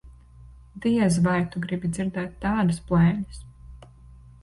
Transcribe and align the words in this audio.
Diez 0.85 1.19
vai 1.27 1.37
tu 1.55 1.63
gribi 1.67 1.93
dzirdēt 1.97 2.35
tādas 2.47 2.83
blēņas. 2.89 3.47